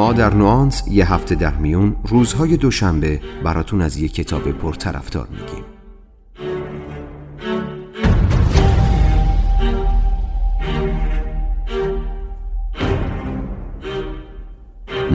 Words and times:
ما 0.00 0.12
در 0.12 0.34
نوانس 0.34 0.82
یه 0.88 1.12
هفته 1.12 1.34
در 1.34 1.54
میون 1.54 1.96
روزهای 2.04 2.56
دوشنبه 2.56 3.20
براتون 3.44 3.80
از 3.80 3.96
یه 3.96 4.08
کتاب 4.08 4.52
پرطرفدار 4.52 5.28
میگیم. 5.28 5.64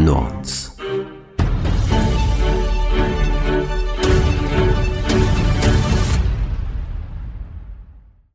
نوانس. 0.06 0.76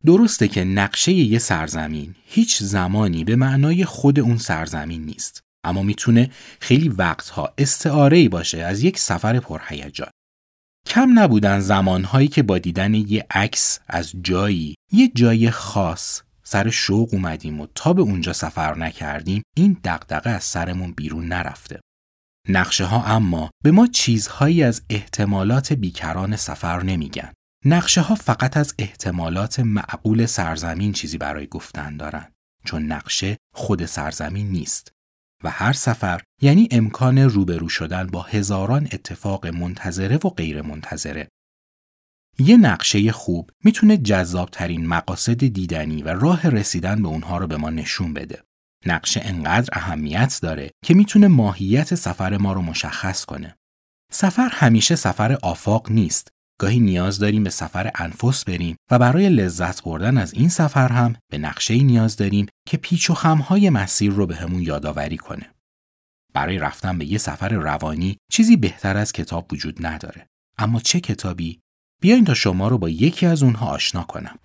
درسته 0.07 0.49
که 0.49 0.65
نقشه 0.65 1.13
یه 1.13 1.39
سرزمین 1.39 2.15
هیچ 2.27 2.63
زمانی 2.63 3.25
به 3.25 3.37
معنای 3.37 3.85
خود 3.85 4.21
اون 4.21 4.37
سرزمین 4.37 5.05
نیست. 5.05 5.50
اما 5.65 5.83
می‌تونه 5.83 6.31
خیلی 6.61 6.89
وقتها 6.89 7.55
استعاره 7.59 8.29
باشه 8.29 8.59
از 8.59 8.83
یک 8.83 8.99
سفر 8.99 9.41
پرهیجان. 9.41 10.11
کم 10.87 11.19
نبودن 11.19 11.61
زمانهایی 11.61 12.29
که 12.29 12.43
با 12.43 12.59
دیدن 12.59 12.95
یه 12.95 13.27
عکس 13.31 13.79
از 13.89 14.13
جایی 14.23 14.75
یه 14.93 15.09
جای 15.15 15.51
خاص 15.51 16.23
سر 16.43 16.71
شوق 16.71 17.15
اومدیم 17.15 17.61
و 17.61 17.67
تا 17.75 17.93
به 17.93 18.03
اونجا 18.03 18.33
سفر 18.33 18.79
نکردیم 18.79 19.43
این 19.57 19.81
دقدقه 19.85 20.31
از 20.31 20.45
سرمون 20.45 20.93
بیرون 20.93 21.27
نرفته. 21.27 21.81
نقشه 22.49 22.85
ها 22.85 23.05
اما 23.05 23.51
به 23.65 23.71
ما 23.71 23.87
چیزهایی 23.87 24.63
از 24.63 24.83
احتمالات 24.91 25.73
بیکران 25.73 26.37
سفر 26.37 26.83
نمیگن. 26.83 27.33
نقشه 27.65 28.01
ها 28.01 28.15
فقط 28.15 28.57
از 28.57 28.75
احتمالات 28.79 29.61
معقول 29.61 30.27
سرزمین 30.27 30.93
چیزی 30.93 31.19
برای 31.19 31.47
گفتن 31.47 31.97
دارن 31.97 32.33
چون 32.65 32.87
نقشه 32.87 33.37
خود 33.55 33.87
سرزمین 33.87 34.49
نیست. 34.49 34.93
و 35.45 35.51
هر 35.51 35.73
سفر 35.73 36.23
یعنی 36.43 36.69
امکان 36.71 37.19
روبرو 37.19 37.69
شدن 37.69 38.07
با 38.07 38.23
هزاران 38.23 38.89
اتفاق 38.93 39.47
منتظره 39.47 40.17
و 40.17 40.29
غیر 40.29 40.63
منتظره. 40.63 41.29
یه 42.39 42.57
نقشه 42.57 43.13
خوب 43.13 43.51
می‌تونه 43.65 43.97
جذابترین 43.97 44.87
مقاصد 44.87 45.45
دیدنی 45.45 46.03
و 46.03 46.09
راه 46.09 46.49
رسیدن 46.49 47.03
به 47.03 47.09
اونها 47.09 47.39
رو 47.39 47.47
به 47.47 47.57
ما 47.57 47.71
نشون 47.71 48.15
بده. 48.15 48.43
نقشه 48.87 49.21
انقدر 49.25 49.69
اهمیت 49.73 50.39
داره 50.43 50.71
که 50.85 50.95
می‌تونه 50.95 51.29
ماهیت 51.29 51.95
سفر 51.95 52.37
ما 52.37 52.53
رو 52.53 52.63
مشخص 52.63 53.25
کنه. 53.25 53.57
سفر 54.13 54.49
همیشه 54.53 54.97
سفر 54.97 55.39
آفاق 55.43 55.91
نیست 55.91 56.29
گاهی 56.61 56.81
نیاز 56.81 57.19
داریم 57.19 57.45
به 57.45 57.51
سفر 57.51 57.91
انفس 57.95 58.45
بریم 58.45 58.77
و 58.91 58.99
برای 58.99 59.29
لذت 59.29 59.83
بردن 59.83 60.19
از 60.19 60.35
این 60.35 60.49
سفر 60.49 60.93
هم 60.93 61.17
به 61.31 61.39
نقشه 61.39 61.75
نیاز 61.75 62.17
داریم 62.17 62.47
که 62.69 62.77
پیچ 62.77 63.11
و 63.11 63.15
خمهای 63.15 63.71
مسیر 63.71 64.13
رو 64.13 64.27
بهمون 64.27 64.51
همون 64.51 64.63
یادآوری 64.63 65.17
کنه. 65.17 65.51
برای 66.35 66.59
رفتن 66.59 66.99
به 66.99 67.05
یه 67.05 67.19
سفر 67.19 67.49
روانی 67.49 68.17
چیزی 68.33 68.57
بهتر 68.57 68.97
از 68.97 69.13
کتاب 69.13 69.53
وجود 69.53 69.87
نداره. 69.87 70.27
اما 70.59 70.81
چه 70.81 71.01
کتابی؟ 71.01 71.61
بیاین 72.03 72.25
تا 72.25 72.35
شما 72.35 72.69
رو 72.69 72.79
با 72.79 72.89
یکی 72.89 73.27
از 73.27 73.43
اونها 73.43 73.67
آشنا 73.67 74.03
کنم. 74.03 74.39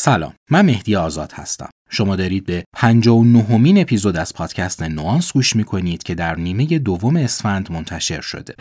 سلام 0.00 0.34
من 0.50 0.64
مهدی 0.66 0.96
آزاد 0.96 1.32
هستم. 1.32 1.68
شما 1.90 2.16
دارید 2.16 2.46
به 2.46 2.64
59 2.72 3.56
مین 3.56 3.80
اپیزود 3.80 4.16
از 4.16 4.34
پادکست 4.34 4.82
نوانس 4.82 5.32
گوش 5.32 5.56
می‌کنید 5.56 6.02
که 6.02 6.14
در 6.14 6.34
نیمه 6.34 6.78
دوم 6.78 7.16
اسفند 7.16 7.72
منتشر 7.72 8.20
شده. 8.20 8.54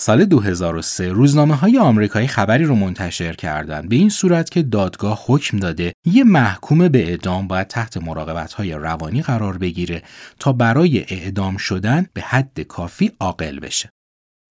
سال 0.00 0.24
2003 0.24 1.08
روزنامه 1.08 1.54
های 1.54 1.78
آمریکایی 1.78 2.28
خبری 2.28 2.64
رو 2.64 2.74
منتشر 2.74 3.32
کردند 3.32 3.88
به 3.88 3.96
این 3.96 4.08
صورت 4.08 4.50
که 4.50 4.62
دادگاه 4.62 5.24
حکم 5.26 5.58
داده 5.58 5.92
یه 6.06 6.24
محکوم 6.24 6.88
به 6.88 7.08
اعدام 7.08 7.48
باید 7.48 7.66
تحت 7.66 7.96
مراقبت 7.96 8.52
های 8.52 8.72
روانی 8.72 9.22
قرار 9.22 9.58
بگیره 9.58 10.02
تا 10.38 10.52
برای 10.52 11.04
اعدام 11.08 11.56
شدن 11.56 12.06
به 12.12 12.20
حد 12.20 12.60
کافی 12.60 13.12
عاقل 13.20 13.60
بشه. 13.60 13.90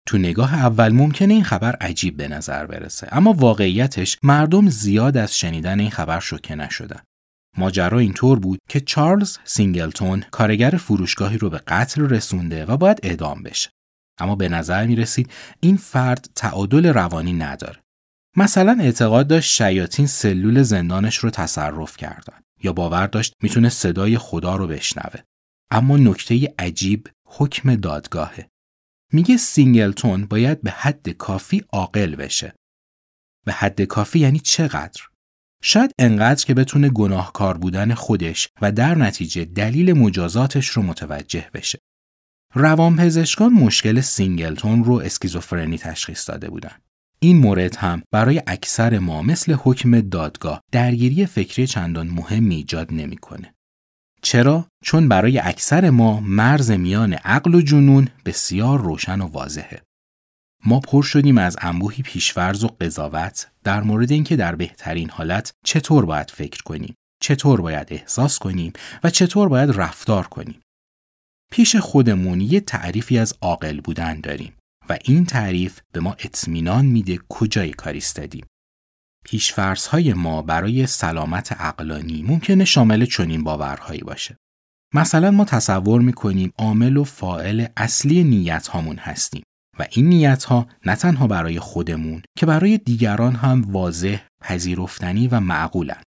تو 0.07 0.19
نگاه 0.19 0.55
اول 0.55 0.93
ممکنه 0.93 1.35
این 1.35 1.45
خبر 1.45 1.77
عجیب 1.77 2.17
به 2.17 2.29
نظر 2.29 2.67
برسه 2.67 3.09
اما 3.13 3.33
واقعیتش 3.33 4.19
مردم 4.23 4.69
زیاد 4.69 5.17
از 5.17 5.39
شنیدن 5.39 5.81
این 5.81 5.91
خبر 5.91 6.21
شوکه 6.21 6.55
نشدن. 6.55 7.01
ماجرا 7.59 7.99
اینطور 7.99 8.39
بود 8.39 8.59
که 8.69 8.81
چارلز 8.81 9.39
سینگلتون 9.45 10.25
کارگر 10.31 10.71
فروشگاهی 10.71 11.39
رو 11.39 11.51
به 11.51 11.59
قتل 11.59 12.09
رسونده 12.09 12.65
و 12.65 12.77
باید 12.77 13.01
اعدام 13.03 13.43
بشه. 13.43 13.71
اما 14.19 14.35
به 14.35 14.49
نظر 14.49 14.87
می 14.87 14.97
رسید 14.97 15.31
این 15.61 15.77
فرد 15.77 16.29
تعادل 16.35 16.87
روانی 16.87 17.33
نداره. 17.33 17.81
مثلا 18.37 18.77
اعتقاد 18.81 19.27
داشت 19.27 19.51
شیاطین 19.51 20.07
سلول 20.07 20.63
زندانش 20.63 21.17
رو 21.17 21.31
تصرف 21.31 21.97
کردن 21.97 22.41
یا 22.63 22.73
باور 22.73 23.07
داشت 23.07 23.35
می‌تونه 23.43 23.69
صدای 23.69 24.19
خدا 24.19 24.57
رو 24.57 24.67
بشنوه. 24.67 25.21
اما 25.71 25.97
نکته 25.97 26.55
عجیب 26.59 27.09
حکم 27.27 27.75
دادگاهه. 27.75 28.49
میگه 29.13 29.37
سینگلتون 29.37 30.27
باید 30.27 30.63
به 30.63 30.71
حد 30.71 31.09
کافی 31.09 31.65
عاقل 31.73 32.17
بشه. 32.17 32.55
به 33.47 33.53
حد 33.53 33.83
کافی 33.83 34.19
یعنی 34.19 34.39
چقدر؟ 34.39 35.03
شاید 35.63 35.93
انقدر 35.99 36.45
که 36.45 36.55
بتونه 36.55 36.89
گناهکار 36.89 37.59
بودن 37.59 37.95
خودش 37.95 38.49
و 38.63 38.73
در 38.73 38.95
نتیجه 38.95 39.45
دلیل 39.45 39.93
مجازاتش 39.93 40.69
رو 40.69 40.83
متوجه 40.83 41.51
بشه. 41.55 41.79
روانپزشکان 42.57 43.53
مشکل 43.53 44.01
سینگلتون 44.01 44.85
رو 44.85 44.95
اسکیزوفرنی 44.95 45.79
تشخیص 45.79 46.29
داده 46.29 46.51
بودند. 46.51 46.83
این 47.19 47.39
مورد 47.39 47.77
هم 47.77 48.03
برای 48.11 48.43
اکثر 48.47 48.99
ما 48.99 49.23
مثل 49.23 49.53
حکم 49.53 50.01
دادگاه 50.01 50.61
درگیری 50.73 51.27
فکری 51.27 51.67
چندان 51.67 52.09
مهمی 52.09 52.55
ایجاد 52.55 52.93
نمی‌کنه. 52.93 53.55
چرا؟ 54.23 54.67
چون 54.85 55.09
برای 55.09 55.39
اکثر 55.39 55.91
ما 55.91 56.21
مرز 56.21 56.71
میان 56.71 57.13
عقل 57.13 57.55
و 57.55 57.61
جنون 57.61 58.09
بسیار 58.25 58.81
روشن 58.81 59.21
و 59.21 59.27
واضحه. 59.27 59.83
ما 60.65 60.81
پر 60.81 61.03
شدیم 61.03 61.39
از 61.39 61.57
انبوهی 61.61 62.03
پیش‌فرض 62.03 62.65
و 62.65 62.69
قضاوت 62.81 63.49
در 63.65 63.83
مورد 63.83 64.13
اینکه 64.13 64.37
در 64.37 64.55
بهترین 64.55 65.11
حالت 65.11 65.53
چطور 65.65 66.07
باید 66.07 66.31
فکر 66.31 66.63
کنیم، 66.63 66.95
چطور 67.23 67.61
باید 67.61 67.89
احساس 67.91 68.39
کنیم 68.39 68.73
و 69.05 69.11
چطور 69.11 69.49
باید 69.49 69.71
رفتار 69.71 70.27
کنیم. 70.27 70.61
پیش 71.53 71.77
خودمون 71.77 72.41
یه 72.41 72.61
تعریفی 72.61 73.19
از 73.19 73.35
عاقل 73.41 73.81
بودن 73.81 74.21
داریم 74.21 74.53
و 74.89 74.99
این 75.05 75.25
تعریف 75.25 75.81
به 75.93 76.01
ما 76.01 76.17
اطمینان 76.19 76.85
میده 76.85 77.19
کجای 77.29 77.71
کار 77.71 77.93
ایستادیم. 77.93 78.47
های 79.91 80.13
ما 80.13 80.43
برای 80.43 80.87
سلامت 80.87 81.53
عقلانی 81.53 82.23
ممکنه 82.23 82.65
شامل 82.65 83.05
چنین 83.05 83.45
باورهایی 83.45 84.01
باشه. 84.01 84.37
مثلا 84.95 85.31
ما 85.31 85.45
تصور 85.45 86.01
می‌کنیم 86.01 86.53
عامل 86.59 86.97
و 86.97 87.05
فائل 87.05 87.67
اصلی 87.77 88.25
نیت 88.25 88.67
هامون 88.67 88.97
هستیم 88.97 89.43
و 89.79 89.87
این 89.91 90.09
نیت 90.09 90.45
ها 90.45 90.67
نه 90.87 90.97
تنها 90.97 91.27
برای 91.27 91.61
خودمون 91.61 92.23
که 92.39 92.47
برای 92.47 92.79
دیگران 92.79 93.35
هم 93.35 93.63
واضح، 93.63 94.23
پذیرفتنی 94.41 95.29
و 95.29 95.41
معقولن. 95.41 96.03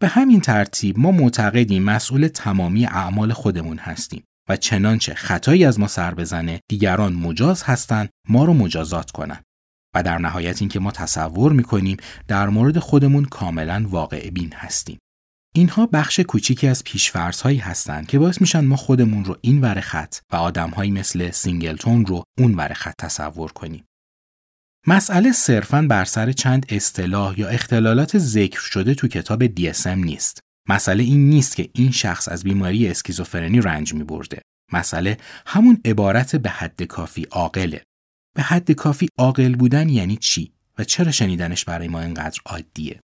به 0.00 0.08
همین 0.08 0.40
ترتیب 0.40 0.98
ما 0.98 1.10
معتقدیم 1.10 1.82
مسئول 1.82 2.28
تمامی 2.28 2.86
اعمال 2.86 3.32
خودمون 3.32 3.78
هستیم 3.78 4.24
و 4.48 4.56
چنانچه 4.56 5.14
خطایی 5.14 5.64
از 5.64 5.80
ما 5.80 5.86
سر 5.86 6.14
بزنه 6.14 6.60
دیگران 6.70 7.12
مجاز 7.12 7.62
هستند 7.62 8.08
ما 8.28 8.44
رو 8.44 8.54
مجازات 8.54 9.10
کنند 9.10 9.44
و 9.94 10.02
در 10.02 10.18
نهایت 10.18 10.62
اینکه 10.62 10.80
ما 10.80 10.90
تصور 10.90 11.52
می‌کنیم 11.52 11.96
در 12.28 12.48
مورد 12.48 12.78
خودمون 12.78 13.24
کاملا 13.24 13.86
واقع 13.88 14.30
بین 14.30 14.52
هستیم. 14.52 14.98
اینها 15.54 15.86
بخش 15.86 16.20
کوچیکی 16.20 16.66
از 16.66 16.84
پیش‌فرض‌هایی 16.84 17.58
هستند 17.58 18.06
که 18.06 18.18
باعث 18.18 18.40
میشن 18.40 18.64
ما 18.64 18.76
خودمون 18.76 19.24
رو 19.24 19.36
این 19.40 19.60
ور 19.60 19.80
خط 19.80 20.16
و 20.32 20.36
آدمهایی 20.36 20.90
مثل 20.90 21.30
سینگلتون 21.30 22.06
رو 22.06 22.24
اون 22.38 22.54
ور 22.54 22.72
خط 22.72 22.94
تصور 22.98 23.52
کنیم. 23.52 23.84
مسئله 24.86 25.32
صرفاً 25.32 25.82
بر 25.82 26.04
سر 26.04 26.32
چند 26.32 26.66
اصطلاح 26.68 27.40
یا 27.40 27.48
اختلالات 27.48 28.18
ذکر 28.18 28.60
شده 28.60 28.94
تو 28.94 29.08
کتاب 29.08 29.46
DSM 29.46 29.86
نیست. 29.86 30.40
مسئله 30.70 31.02
این 31.02 31.28
نیست 31.28 31.56
که 31.56 31.70
این 31.72 31.90
شخص 31.90 32.28
از 32.28 32.44
بیماری 32.44 32.88
اسکیزوفرنی 32.88 33.60
رنج 33.60 33.94
می 33.94 34.04
برده. 34.04 34.42
مسئله 34.72 35.16
همون 35.46 35.80
عبارت 35.84 36.36
به 36.36 36.50
حد 36.50 36.82
کافی 36.82 37.26
عاقله. 37.30 37.82
به 38.36 38.42
حد 38.42 38.72
کافی 38.72 39.08
عاقل 39.18 39.54
بودن 39.56 39.88
یعنی 39.88 40.16
چی 40.16 40.52
و 40.78 40.84
چرا 40.84 41.10
شنیدنش 41.10 41.64
برای 41.64 41.88
ما 41.88 42.00
اینقدر 42.00 42.40
عادیه؟ 42.46 43.00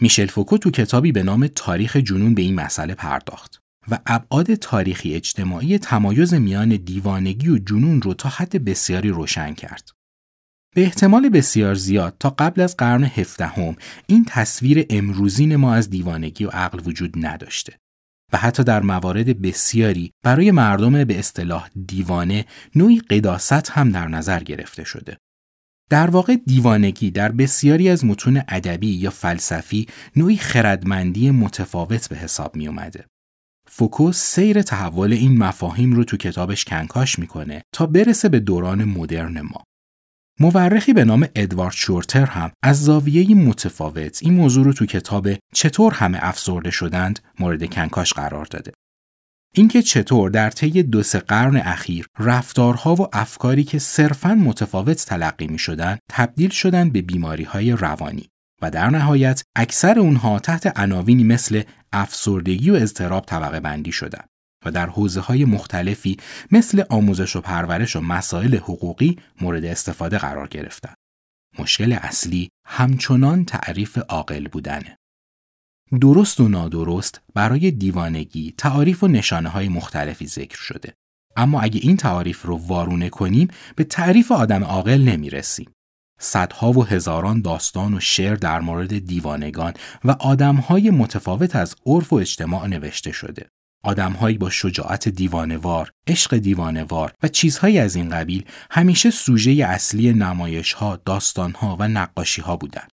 میشل 0.00 0.26
فوکو 0.26 0.58
تو 0.58 0.70
کتابی 0.70 1.12
به 1.12 1.22
نام 1.22 1.46
تاریخ 1.46 1.96
جنون 1.96 2.34
به 2.34 2.42
این 2.42 2.54
مسئله 2.54 2.94
پرداخت. 2.94 3.58
و 3.90 3.98
ابعاد 4.06 4.54
تاریخی 4.54 5.14
اجتماعی 5.14 5.78
تمایز 5.78 6.34
میان 6.34 6.68
دیوانگی 6.68 7.48
و 7.48 7.58
جنون 7.58 8.02
رو 8.02 8.14
تا 8.14 8.28
حد 8.28 8.64
بسیاری 8.64 9.08
روشن 9.08 9.54
کرد. 9.54 9.90
به 10.74 10.82
احتمال 10.82 11.28
بسیار 11.28 11.74
زیاد 11.74 12.16
تا 12.20 12.30
قبل 12.30 12.60
از 12.60 12.76
قرن 12.76 13.04
هفدهم 13.04 13.76
این 14.06 14.24
تصویر 14.28 14.86
امروزین 14.90 15.56
ما 15.56 15.74
از 15.74 15.90
دیوانگی 15.90 16.44
و 16.44 16.48
عقل 16.48 16.80
وجود 16.86 17.26
نداشته 17.26 17.78
و 18.32 18.36
حتی 18.36 18.64
در 18.64 18.82
موارد 18.82 19.42
بسیاری 19.42 20.12
برای 20.24 20.50
مردم 20.50 21.04
به 21.04 21.18
اصطلاح 21.18 21.68
دیوانه 21.86 22.44
نوعی 22.74 22.98
قداست 22.98 23.70
هم 23.70 23.90
در 23.90 24.08
نظر 24.08 24.42
گرفته 24.42 24.84
شده. 24.84 25.16
در 25.90 26.10
واقع 26.10 26.36
دیوانگی 26.46 27.10
در 27.10 27.32
بسیاری 27.32 27.88
از 27.88 28.04
متون 28.04 28.42
ادبی 28.48 28.90
یا 28.90 29.10
فلسفی 29.10 29.86
نوعی 30.16 30.36
خردمندی 30.36 31.30
متفاوت 31.30 32.08
به 32.08 32.16
حساب 32.16 32.56
می 32.56 32.68
اومده. 32.68 33.04
فوکو 33.68 34.12
سیر 34.12 34.62
تحول 34.62 35.12
این 35.12 35.38
مفاهیم 35.38 35.92
رو 35.92 36.04
تو 36.04 36.16
کتابش 36.16 36.64
کنکاش 36.64 37.18
می‌کنه 37.18 37.62
تا 37.74 37.86
برسه 37.86 38.28
به 38.28 38.40
دوران 38.40 38.84
مدرن 38.84 39.40
ما. 39.40 39.64
مورخی 40.42 40.92
به 40.92 41.04
نام 41.04 41.28
ادوارد 41.34 41.74
شورتر 41.74 42.24
هم 42.24 42.50
از 42.62 42.84
زاویه 42.84 43.34
متفاوت 43.34 44.18
این 44.22 44.34
موضوع 44.34 44.64
رو 44.64 44.72
تو 44.72 44.86
کتاب 44.86 45.28
چطور 45.54 45.92
همه 45.94 46.18
افسرده 46.20 46.70
شدند 46.70 47.20
مورد 47.38 47.70
کنکاش 47.70 48.12
قرار 48.12 48.44
داده. 48.44 48.72
اینکه 49.54 49.82
چطور 49.82 50.30
در 50.30 50.50
طی 50.50 50.82
دو 50.82 51.02
سه 51.02 51.18
قرن 51.18 51.56
اخیر 51.56 52.06
رفتارها 52.18 52.94
و 52.94 53.08
افکاری 53.12 53.64
که 53.64 53.78
صرفاً 53.78 54.34
متفاوت 54.34 55.04
تلقی 55.06 55.46
می 55.46 55.58
شدن 55.58 55.98
تبدیل 56.10 56.50
شدن 56.50 56.90
به 56.90 57.02
بیماری 57.02 57.44
های 57.44 57.72
روانی 57.72 58.28
و 58.62 58.70
در 58.70 58.90
نهایت 58.90 59.42
اکثر 59.56 59.98
اونها 59.98 60.38
تحت 60.38 60.78
عناوینی 60.78 61.24
مثل 61.24 61.62
افسردگی 61.92 62.70
و 62.70 62.74
اضطراب 62.74 63.24
طبقه 63.24 63.60
بندی 63.60 63.92
شدند. 63.92 64.31
و 64.64 64.70
در 64.70 64.86
حوزه 64.86 65.20
های 65.20 65.44
مختلفی 65.44 66.16
مثل 66.50 66.82
آموزش 66.90 67.36
و 67.36 67.40
پرورش 67.40 67.96
و 67.96 68.00
مسائل 68.00 68.56
حقوقی 68.56 69.18
مورد 69.40 69.64
استفاده 69.64 70.18
قرار 70.18 70.48
گرفتند. 70.48 70.96
مشکل 71.58 71.92
اصلی 71.92 72.48
همچنان 72.66 73.44
تعریف 73.44 73.98
عاقل 73.98 74.48
بودنه. 74.48 74.96
درست 76.00 76.40
و 76.40 76.48
نادرست 76.48 77.20
برای 77.34 77.70
دیوانگی 77.70 78.54
تعاریف 78.58 79.02
و 79.02 79.08
نشانه 79.08 79.48
های 79.48 79.68
مختلفی 79.68 80.26
ذکر 80.26 80.58
شده. 80.58 80.94
اما 81.36 81.60
اگه 81.60 81.80
این 81.82 81.96
تعاریف 81.96 82.42
رو 82.42 82.56
وارونه 82.56 83.08
کنیم 83.08 83.48
به 83.76 83.84
تعریف 83.84 84.32
آدم 84.32 84.64
عاقل 84.64 85.00
نمی‌رسیم. 85.00 85.70
صدها 86.20 86.72
و 86.72 86.84
هزاران 86.84 87.40
داستان 87.40 87.94
و 87.94 88.00
شعر 88.00 88.34
در 88.36 88.60
مورد 88.60 88.98
دیوانگان 88.98 89.72
و 90.04 90.10
آدمهای 90.10 90.90
متفاوت 90.90 91.56
از 91.56 91.76
عرف 91.86 92.12
و 92.12 92.16
اجتماع 92.16 92.66
نوشته 92.66 93.12
شده. 93.12 93.48
آدمهایی 93.82 94.38
با 94.38 94.50
شجاعت 94.50 95.08
دیوانوار، 95.08 95.90
عشق 96.06 96.36
دیوانوار 96.36 97.12
و 97.22 97.28
چیزهایی 97.28 97.78
از 97.78 97.96
این 97.96 98.08
قبیل 98.08 98.44
همیشه 98.70 99.10
سوژه 99.10 99.50
اصلی 99.50 100.12
نمایش 100.12 100.72
ها، 100.72 100.96
داستان 101.04 101.52
ها 101.52 101.76
و 101.80 101.88
نقاشی 101.88 102.42
ها 102.42 102.56
بودند. 102.56 102.90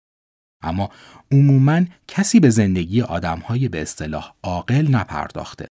اما 0.64 0.90
عموما 1.32 1.82
کسی 2.08 2.40
به 2.40 2.50
زندگی 2.50 3.02
آدمهای 3.02 3.70
به 3.70 3.82
اصطلاح 3.82 4.34
عاقل 4.44 4.88
نپرداخته. 4.92 5.68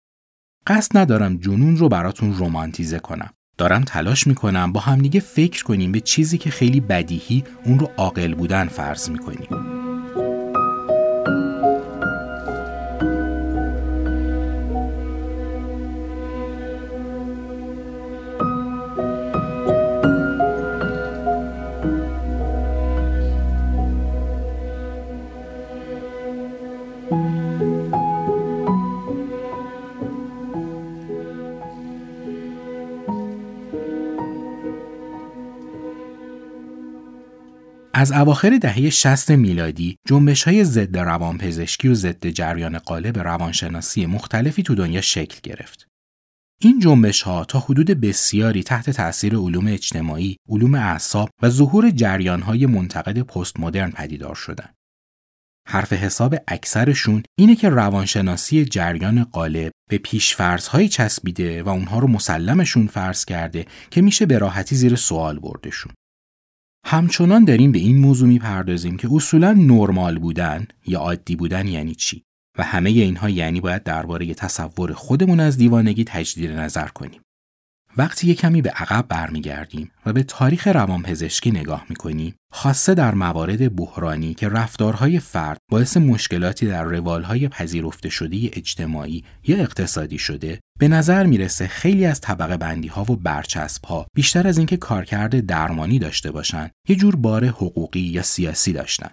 قصد 0.68 0.98
ندارم 0.98 1.38
جنون 1.38 1.78
رو 1.78 1.90
براتون 1.90 2.34
رومانتیزه 2.34 3.00
کنم. 3.00 3.30
دارم 3.58 3.84
تلاش 3.84 4.28
می‌کنم 4.28 4.72
با 4.72 4.80
همدیگه 4.80 5.20
فکر 5.20 5.64
کنیم 5.64 5.92
به 5.92 6.00
چیزی 6.00 6.38
که 6.38 6.50
خیلی 6.50 6.80
بدیهی 6.80 7.44
اون 7.66 7.80
رو 7.80 7.92
عاقل 7.98 8.34
بودن 8.34 8.68
فرض 8.68 9.10
می‌کنیم. 9.10 9.79
از 38.00 38.12
اواخر 38.12 38.57
دهه 38.57 38.90
60 38.90 39.31
میلادی 39.31 39.96
جنبش 40.07 40.44
های 40.44 40.63
ضد 40.63 40.98
روانپزشکی 40.98 41.88
و 41.88 41.94
ضد 41.94 42.28
جریان 42.28 42.78
قالب 42.78 43.19
روانشناسی 43.19 44.06
مختلفی 44.06 44.63
تو 44.63 44.75
دنیا 44.75 45.01
شکل 45.01 45.40
گرفت. 45.44 45.88
این 46.62 46.80
جنبش 46.80 47.22
ها 47.22 47.46
تا 47.46 47.60
حدود 47.60 47.88
بسیاری 47.88 48.63
تحت 48.63 48.90
تاثیر 48.90 49.36
علوم 49.36 49.68
اجتماعی، 49.68 50.38
علوم 50.50 50.75
اعصاب 50.75 51.30
و 51.42 51.50
ظهور 51.50 51.90
جریان 51.90 52.42
های 52.42 52.66
منتقد 52.66 53.19
پست 53.22 53.60
مدرن 53.60 53.92
پدیدار 53.92 54.36
شدند. 54.36 54.75
حرف 55.68 55.94
حساب 55.94 56.36
اکثرشون 56.48 57.24
اینه 57.40 57.56
که 57.56 57.69
روانشناسی 57.69 58.66
جریان 58.66 59.24
قالب 59.24 59.72
به 59.90 59.98
پیشفرضهایی 59.98 60.90
چسبیده 60.90 61.63
و 61.63 61.69
اونها 61.69 62.00
رو 62.00 62.07
مسلمشون 62.07 62.88
فرض 62.88 63.25
کرده 63.25 63.66
که 63.92 64.01
میشه 64.01 64.25
به 64.25 64.38
راحتی 64.38 64.75
زیر 64.75 64.96
سوال 64.96 65.40
بردشون. 65.40 65.94
همچنان 66.91 67.45
داریم 67.45 67.71
به 67.71 67.80
این 67.80 67.97
موضوع 67.97 68.27
می‌پردازیم 68.27 68.97
که 68.97 69.07
اصولا 69.12 69.53
نرمال 69.53 70.19
بودن 70.19 70.68
یا 70.86 71.00
عادی 71.00 71.36
بودن 71.36 71.68
یعنی 71.68 71.95
چی 71.95 72.24
و 72.57 72.63
همه 72.63 72.89
اینها 72.89 73.30
یعنی 73.30 73.62
باید 73.62 73.83
درباره 73.83 74.33
تصور 74.33 74.94
خودمون 74.94 75.39
از 75.39 75.57
دیوانگی 75.57 76.03
تجدید 76.03 76.51
نظر 76.51 76.88
کنیم. 76.88 77.21
وقتی 77.97 78.27
یه 78.27 78.36
کمی 78.36 78.62
به 78.62 78.69
عقب 78.69 79.06
برمیگردیم 79.07 79.91
و 80.06 80.13
به 80.13 80.24
تاریخ 80.24 80.68
روانپزشکی 80.68 81.51
نگاه 81.51 81.86
می‌کنیم 81.89 82.36
خاصه 82.53 82.94
در 82.94 83.15
موارد 83.15 83.75
بحرانی 83.75 84.33
که 84.33 84.50
رفتارهای 84.50 85.19
فرد 85.19 85.57
باعث 85.71 85.97
مشکلاتی 85.97 86.68
در 86.68 86.83
روالهای 86.83 87.47
پذیرفته 87.47 88.09
شده 88.09 88.38
اجتماعی 88.53 89.24
یا 89.47 89.57
اقتصادی 89.57 90.18
شده 90.18 90.59
به 90.80 90.88
نظر 90.88 91.25
می‌رسه 91.25 91.68
خیلی 91.68 92.06
از 92.06 92.21
طبقه 92.21 92.57
بندی 92.57 92.88
ها 92.88 93.01
و 93.01 93.15
برچسب 93.15 93.86
ها 93.86 94.07
بیشتر 94.15 94.47
از 94.47 94.57
اینکه 94.57 94.77
کارکرد 94.77 95.39
درمانی 95.39 96.00
داشته 96.00 96.31
باشند 96.31 96.71
یه 96.88 96.95
جور 96.95 97.15
بار 97.15 97.45
حقوقی 97.45 98.00
یا 98.00 98.24
سیاسی 98.24 98.74
داشتن. 98.74 99.09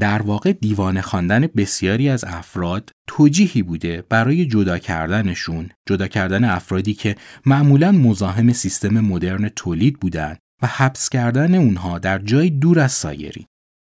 در 0.00 0.22
واقع 0.22 0.52
دیوانه 0.52 1.00
خواندن 1.00 1.46
بسیاری 1.46 2.08
از 2.08 2.24
افراد 2.24 2.90
توجیهی 3.06 3.62
بوده 3.62 4.04
برای 4.08 4.46
جدا 4.46 4.78
کردنشون 4.78 5.70
جدا 5.88 6.06
کردن 6.08 6.44
افرادی 6.44 6.94
که 6.94 7.16
معمولا 7.46 7.92
مزاحم 7.92 8.52
سیستم 8.52 9.00
مدرن 9.00 9.48
تولید 9.48 10.00
بودند 10.00 10.38
و 10.62 10.66
حبس 10.66 11.08
کردن 11.08 11.54
اونها 11.54 11.98
در 11.98 12.18
جای 12.18 12.50
دور 12.50 12.80
از 12.80 12.92
سایری. 12.92 13.46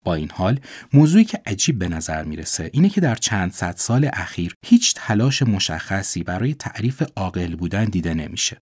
با 0.05 0.15
این 0.15 0.31
حال 0.35 0.61
موضوعی 0.93 1.25
که 1.25 1.43
عجیب 1.47 1.79
به 1.79 1.89
نظر 1.89 2.25
می‌رسه 2.25 2.71
اینه 2.73 2.89
که 2.89 3.01
در 3.01 3.15
چند 3.15 3.53
صد 3.53 3.75
سال 3.77 4.11
اخیر 4.13 4.55
هیچ 4.67 4.95
تلاش 4.97 5.43
مشخصی 5.43 6.23
برای 6.23 6.55
تعریف 6.55 7.03
عاقل 7.17 7.57
بودن 7.57 7.85
دیده 7.85 8.15
نمیشه. 8.15 8.59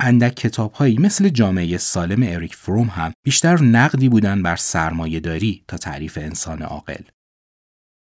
اندک 0.00 0.34
کتابهایی 0.34 0.98
مثل 0.98 1.28
جامعه 1.28 1.76
سالم 1.76 2.22
اریک 2.22 2.54
فروم 2.54 2.88
هم 2.88 3.12
بیشتر 3.24 3.62
نقدی 3.62 4.08
بودن 4.08 4.42
بر 4.42 4.56
سرمایه 4.56 5.20
داری 5.20 5.64
تا 5.68 5.76
تعریف 5.76 6.18
انسان 6.18 6.62
عاقل. 6.62 7.02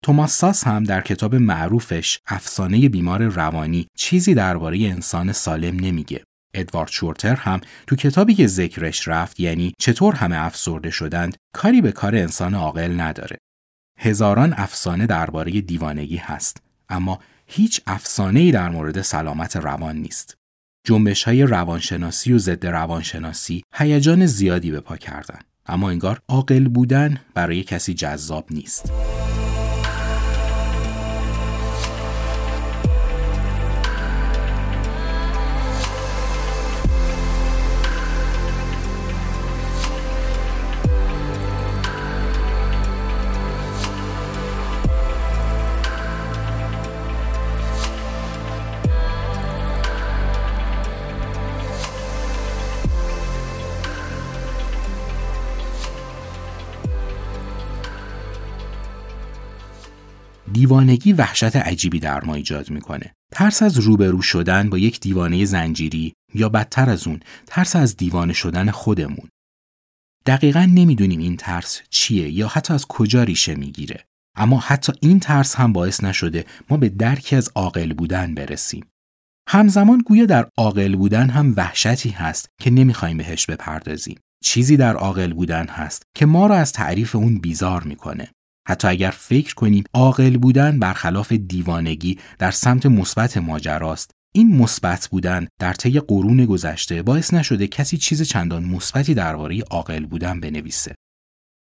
توماس 0.04 0.38
ساس 0.38 0.68
هم 0.68 0.84
در 0.84 1.02
کتاب 1.02 1.36
معروفش 1.36 2.20
افسانه 2.28 2.90
بیمار 2.90 3.24
روانی 3.24 3.88
چیزی 3.98 4.34
درباره 4.34 4.78
انسان 4.78 5.32
سالم 5.32 5.80
نمیگه. 5.80 6.24
ادوارد 6.54 6.90
شورتر 6.90 7.36
هم 7.36 7.62
تو 7.88 7.96
کتابی 7.96 8.34
که 8.34 8.48
ذکرش 8.48 9.08
رفت 9.08 9.40
یعنی 9.40 9.74
چطور 9.80 10.16
همه 10.16 10.46
افسرده 10.46 10.90
شدند 10.90 11.38
کاری 11.56 11.82
به 11.82 11.92
کار 11.92 12.16
انسان 12.16 12.54
عاقل 12.54 13.02
نداره. 13.02 13.38
هزاران 14.00 14.54
افسانه 14.58 15.06
درباره 15.06 15.62
دیوانگی 15.62 16.18
هست 16.18 16.58
اما 16.90 17.20
هیچ 17.48 17.82
افسانه‌ای 17.88 18.52
در 18.52 18.70
مورد 18.70 19.02
سلامت 19.02 19.56
روان 19.56 19.96
نیست. 19.96 20.43
جنبش 20.86 21.24
های 21.24 21.44
روانشناسی 21.44 22.34
و 22.34 22.38
ضد 22.38 22.66
روانشناسی 22.66 23.64
هیجان 23.74 24.26
زیادی 24.26 24.72
به 24.72 24.80
پا 24.80 24.98
کردن. 24.98 25.40
اما 25.66 25.90
انگار 25.90 26.20
عاقل 26.30 26.68
بودن 26.68 27.18
برای 27.34 27.64
کسی 27.64 27.94
جذاب 27.94 28.46
نیست. 28.52 28.92
دیوانگی 60.64 61.14
وحشت 61.14 61.56
عجیبی 61.56 62.00
در 62.00 62.24
ما 62.24 62.36
ایجاد 62.36 62.70
می‌کنه. 62.70 63.14
ترس 63.34 63.64
از 63.64 63.78
روبرو 63.78 64.22
شدن 64.22 64.70
با 64.70 64.78
یک 64.78 65.00
دیوانه 65.00 65.46
زنجیری 65.46 66.14
یا 66.34 66.50
بدتر 66.50 66.90
از 66.90 67.08
اون 67.08 67.20
ترس 67.48 67.76
از 67.76 67.98
دیوانه 67.98 68.34
شدن 68.34 68.72
خودمون. 68.72 69.30
دقیقا 70.26 70.66
نمی‌دونیم 70.74 71.20
این 71.20 71.38
ترس 71.38 71.82
چیه 71.90 72.30
یا 72.30 72.48
حتی 72.48 72.74
از 72.74 72.86
کجا 72.86 73.24
ریشه 73.24 73.56
می‌گیره. 73.56 74.06
اما 74.38 74.60
حتی 74.60 74.94
این 75.02 75.20
ترس 75.20 75.56
هم 75.56 75.74
باعث 75.74 76.04
نشده 76.04 76.46
ما 76.70 76.78
به 76.78 76.90
درکی 76.90 77.36
از 77.36 77.52
عاقل 77.56 77.94
بودن 77.94 78.36
برسیم. 78.36 78.86
همزمان 79.50 80.04
گویا 80.06 80.26
در 80.26 80.48
عاقل 80.58 80.96
بودن 80.96 81.30
هم 81.30 81.54
وحشتی 81.58 82.10
هست 82.10 82.50
که 82.62 82.70
نمی‌خوایم 82.70 83.18
بهش 83.18 83.46
بپردازیم. 83.46 84.20
چیزی 84.44 84.78
در 84.78 84.96
عاقل 84.96 85.34
بودن 85.34 85.68
هست 85.68 86.04
که 86.16 86.26
ما 86.26 86.48
را 86.48 86.56
از 86.56 86.74
تعریف 86.74 87.16
اون 87.16 87.40
بیزار 87.40 87.84
می‌کنه. 87.84 88.32
حتی 88.68 88.88
اگر 88.88 89.12
فکر 89.12 89.54
کنیم 89.54 89.84
عاقل 89.94 90.38
بودن 90.38 90.80
برخلاف 90.80 91.32
دیوانگی 91.32 92.20
در 92.40 92.52
سمت 92.52 92.86
مثبت 92.86 93.38
ماجراست 93.38 94.12
این 94.36 94.56
مثبت 94.56 95.08
بودن 95.12 95.48
در 95.60 95.74
طی 95.74 96.00
قرون 96.00 96.46
گذشته 96.46 97.02
باعث 97.02 97.34
نشده 97.34 97.68
کسی 97.68 97.98
چیز 97.98 98.22
چندان 98.22 98.64
مثبتی 98.64 99.14
درباره 99.14 99.62
عاقل 99.62 100.06
بودن 100.06 100.40
بنویسه. 100.40 100.96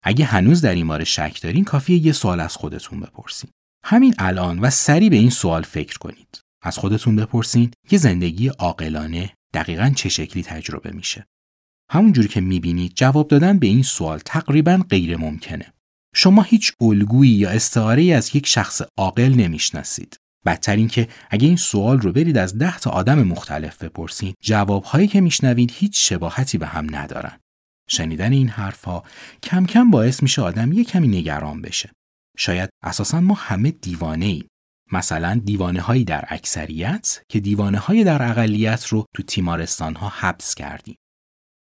اگه 0.04 0.24
هنوز 0.24 0.60
در 0.60 0.74
این 0.74 0.88
باره 0.88 1.04
شک 1.04 1.42
دارین 1.42 1.64
کافیه 1.64 2.06
یه 2.06 2.12
سوال 2.12 2.40
از 2.40 2.56
خودتون 2.56 3.00
بپرسین. 3.00 3.50
همین 3.84 4.14
الان 4.18 4.58
و 4.58 4.70
سریع 4.70 5.10
به 5.10 5.16
این 5.16 5.30
سوال 5.30 5.62
فکر 5.62 5.98
کنید. 5.98 6.40
از 6.62 6.78
خودتون 6.78 7.16
بپرسین 7.16 7.70
یه 7.90 7.98
زندگی 7.98 8.48
عاقلانه 8.48 9.34
دقیقا 9.54 9.92
چه 9.96 10.08
شکلی 10.08 10.42
تجربه 10.42 10.90
میشه. 10.90 11.26
همونجوری 11.90 12.28
که 12.28 12.40
می‌بینید 12.40 12.92
جواب 12.94 13.28
دادن 13.28 13.58
به 13.58 13.66
این 13.66 13.82
سوال 13.82 14.18
تقریبا 14.18 14.84
غیر 14.90 15.16
ممکنه 15.16 15.72
شما 16.14 16.42
هیچ 16.42 16.72
الگویی 16.80 17.32
یا 17.32 17.50
استعاره 17.50 18.04
از 18.04 18.36
یک 18.36 18.46
شخص 18.46 18.82
عاقل 18.98 19.34
نمی‌شناسید. 19.34 20.16
بدتر 20.46 20.76
این 20.76 20.88
که 20.88 21.08
اگه 21.30 21.46
این 21.46 21.56
سوال 21.56 22.00
رو 22.00 22.12
برید 22.12 22.38
از 22.38 22.58
ده 22.58 22.78
تا 22.78 22.90
آدم 22.90 23.22
مختلف 23.22 23.82
بپرسید 23.82 24.34
جوابهایی 24.42 25.08
که 25.08 25.20
میشنوید 25.20 25.72
هیچ 25.74 26.08
شباهتی 26.08 26.58
به 26.58 26.66
هم 26.66 26.96
ندارن. 26.96 27.38
شنیدن 27.88 28.32
این 28.32 28.48
حرفها 28.48 29.04
کم 29.42 29.66
کم 29.66 29.90
باعث 29.90 30.22
میشه 30.22 30.42
آدم 30.42 30.72
یک 30.72 30.88
کمی 30.88 31.08
نگران 31.08 31.62
بشه. 31.62 31.90
شاید 32.38 32.70
اساسا 32.82 33.20
ما 33.20 33.34
همه 33.34 33.70
دیوانه 33.70 34.26
ایم. 34.26 34.46
مثلا 34.92 35.40
دیوانه 35.44 35.80
هایی 35.80 36.04
در 36.04 36.24
اکثریت 36.28 37.22
که 37.28 37.40
دیوانه 37.40 37.78
های 37.78 38.04
در 38.04 38.30
اقلیت 38.30 38.86
رو 38.86 39.04
تو 39.16 39.22
تیمارستان 39.22 39.94
ها 39.94 40.08
حبس 40.08 40.54
کردیم. 40.54 40.96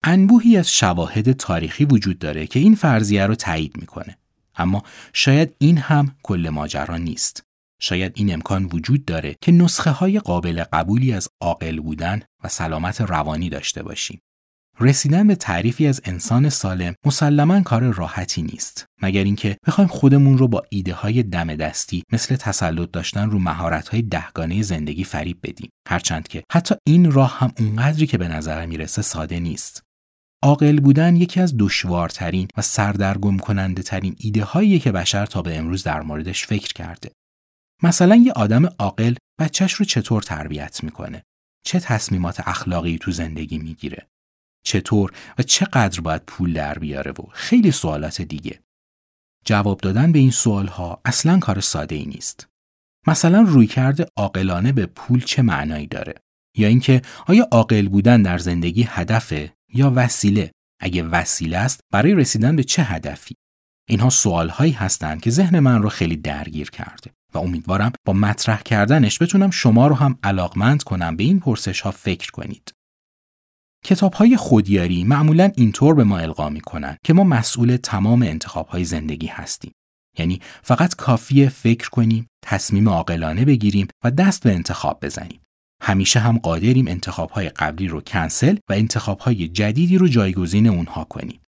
انبوهی 0.04 0.56
از 0.56 0.72
شواهد 0.72 1.32
تاریخی 1.32 1.84
وجود 1.84 2.18
داره 2.18 2.46
که 2.46 2.58
این 2.58 2.74
فرضیه 2.74 3.26
رو 3.26 3.34
تایید 3.34 3.76
می‌کنه. 3.76 4.18
اما 4.56 4.82
شاید 5.12 5.54
این 5.58 5.78
هم 5.78 6.16
کل 6.22 6.48
ماجرا 6.52 6.96
نیست. 6.96 7.42
شاید 7.80 8.12
این 8.14 8.32
امکان 8.32 8.64
وجود 8.64 9.04
داره 9.04 9.36
که 9.40 9.52
نسخه 9.52 9.90
های 9.90 10.18
قابل 10.18 10.64
قبولی 10.72 11.12
از 11.12 11.28
عاقل 11.40 11.80
بودن 11.80 12.22
و 12.44 12.48
سلامت 12.48 13.00
روانی 13.00 13.48
داشته 13.48 13.82
باشیم. 13.82 14.20
رسیدن 14.80 15.26
به 15.26 15.34
تعریفی 15.34 15.86
از 15.86 16.00
انسان 16.04 16.48
سالم 16.48 16.94
مسلما 17.04 17.60
کار 17.60 17.82
راحتی 17.82 18.42
نیست 18.42 18.86
مگر 19.02 19.24
اینکه 19.24 19.56
بخوایم 19.66 19.88
خودمون 19.88 20.38
رو 20.38 20.48
با 20.48 20.62
ایده 20.68 20.94
های 20.94 21.22
دم 21.22 21.54
دستی 21.54 22.02
مثل 22.12 22.36
تسلط 22.36 22.90
داشتن 22.90 23.30
رو 23.30 23.38
مهارت 23.38 23.88
های 23.88 24.02
دهگانه 24.02 24.62
زندگی 24.62 25.04
فریب 25.04 25.38
بدیم 25.42 25.70
هرچند 25.88 26.28
که 26.28 26.44
حتی 26.52 26.74
این 26.86 27.12
راه 27.12 27.38
هم 27.38 27.52
اونقدری 27.58 28.06
که 28.06 28.18
به 28.18 28.28
نظر 28.28 28.66
می‌رسه 28.66 29.02
ساده 29.02 29.40
نیست 29.40 29.82
عاقل 30.44 30.80
بودن 30.80 31.16
یکی 31.16 31.40
از 31.40 31.54
دشوارترین 31.58 32.48
و 32.56 32.62
سردرگم 32.62 33.38
کننده 33.38 33.82
ترین 33.82 34.16
ایده 34.18 34.44
هایی 34.44 34.78
که 34.78 34.92
بشر 34.92 35.26
تا 35.26 35.42
به 35.42 35.58
امروز 35.58 35.82
در 35.82 36.00
موردش 36.00 36.46
فکر 36.46 36.72
کرده. 36.72 37.12
مثلا 37.82 38.16
یه 38.16 38.32
آدم 38.32 38.66
عاقل 38.66 39.14
بچهش 39.40 39.72
رو 39.72 39.84
چطور 39.84 40.22
تربیت 40.22 40.84
می‌کنه؟ 40.84 41.22
چه 41.66 41.80
تصمیمات 41.80 42.48
اخلاقی 42.48 42.98
تو 42.98 43.10
زندگی 43.10 43.58
می‌گیره؟ 43.58 44.06
چطور 44.64 45.12
و 45.38 45.42
چقدر 45.42 46.00
باید 46.00 46.22
پول 46.26 46.52
در 46.52 46.78
بیاره 46.78 47.10
و 47.10 47.22
خیلی 47.32 47.70
سوالات 47.70 48.22
دیگه. 48.22 48.60
جواب 49.44 49.80
دادن 49.80 50.12
به 50.12 50.18
این 50.18 50.30
سوال 50.30 50.66
ها 50.66 51.00
اصلا 51.04 51.38
کار 51.38 51.60
ساده 51.60 51.94
ای 51.94 52.06
نیست. 52.06 52.48
مثلا 53.06 53.40
رویکرد 53.40 54.08
عاقلانه 54.16 54.72
به 54.72 54.86
پول 54.86 55.20
چه 55.20 55.42
معنایی 55.42 55.86
داره؟ 55.86 56.14
یا 56.56 56.68
اینکه 56.68 57.02
آیا 57.26 57.48
عاقل 57.52 57.88
بودن 57.88 58.22
در 58.22 58.38
زندگی 58.38 58.86
هدفه 58.88 59.52
یا 59.74 59.92
وسیله. 59.96 60.50
اگه 60.80 61.02
وسیله 61.02 61.58
است 61.58 61.80
برای 61.92 62.14
رسیدن 62.14 62.56
به 62.56 62.64
چه 62.64 62.82
هدفی؟ 62.82 63.34
اینها 63.88 64.10
سوال 64.10 64.48
هایی 64.48 64.72
هستند 64.72 65.20
که 65.20 65.30
ذهن 65.30 65.58
من 65.58 65.82
رو 65.82 65.88
خیلی 65.88 66.16
درگیر 66.16 66.70
کرده 66.70 67.10
و 67.34 67.38
امیدوارم 67.38 67.92
با 68.06 68.12
مطرح 68.12 68.62
کردنش 68.62 69.22
بتونم 69.22 69.50
شما 69.50 69.86
رو 69.86 69.94
هم 69.94 70.18
علاقمند 70.22 70.82
کنم 70.82 71.16
به 71.16 71.24
این 71.24 71.40
پرسش 71.40 71.80
ها 71.80 71.90
فکر 71.90 72.30
کنید. 72.30 72.72
کتاب 73.84 74.12
های 74.12 74.36
خودیاری 74.36 75.04
معمولا 75.04 75.50
اینطور 75.56 75.94
به 75.94 76.04
ما 76.04 76.18
القا 76.18 76.54
کنند 76.66 76.98
که 77.04 77.12
ما 77.12 77.24
مسئول 77.24 77.76
تمام 77.76 78.22
انتخاب 78.22 78.66
های 78.66 78.84
زندگی 78.84 79.26
هستیم. 79.26 79.72
یعنی 80.18 80.40
فقط 80.62 80.94
کافیه 80.94 81.48
فکر 81.48 81.90
کنیم 81.90 82.26
تصمیم 82.42 82.88
عاقلانه 82.88 83.44
بگیریم 83.44 83.88
و 84.04 84.10
دست 84.10 84.42
به 84.42 84.52
انتخاب 84.52 84.98
بزنیم. 85.02 85.40
همیشه 85.84 86.20
هم 86.20 86.38
قادریم 86.38 86.88
انتخابهای 86.88 87.48
قبلی 87.48 87.88
رو 87.88 88.00
کنسل 88.00 88.56
و 88.70 88.72
انتخابهای 88.72 89.48
جدیدی 89.48 89.98
رو 89.98 90.08
جایگزین 90.08 90.66
اونها 90.66 91.04
کنیم. 91.04 91.40